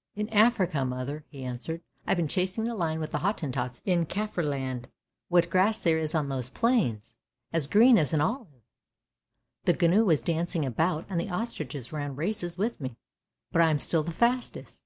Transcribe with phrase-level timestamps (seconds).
[0.16, 4.04] "In Africa, mother!" he answered." I have been chasing the lion with the Hottentots in
[4.04, 4.86] Kamrland!
[5.28, 7.14] What grass there is on those plains!
[7.52, 8.64] as green as an olive.
[9.64, 12.96] The gnu was dancing about, and the ostriches ran races with me,
[13.52, 14.82] but I am still the fastest.